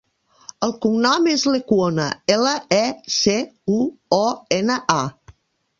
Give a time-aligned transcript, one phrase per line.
[0.67, 2.07] El cognom és Lecuona:
[2.37, 2.83] ela, e,
[3.19, 3.37] ce,
[3.79, 3.79] u,
[4.23, 4.25] o,
[4.63, 5.37] ena, a.